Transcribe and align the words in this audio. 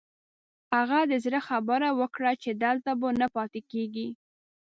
هغه 0.75 0.99
د 1.11 1.13
زړه 1.25 1.39
خبره 1.47 1.89
وکړه 1.99 2.31
چې 2.43 2.51
دلته 2.63 2.91
به 2.99 3.07
نه 3.21 3.27
پاتې 3.35 3.61
کېږي. 3.71 4.07